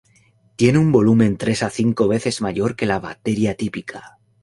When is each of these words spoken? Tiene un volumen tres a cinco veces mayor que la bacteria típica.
Tiene 0.55 0.79
un 0.79 0.91
volumen 0.91 1.37
tres 1.37 1.61
a 1.61 1.69
cinco 1.69 2.07
veces 2.07 2.41
mayor 2.41 2.75
que 2.75 2.87
la 2.87 2.97
bacteria 2.99 3.53
típica. 3.55 4.17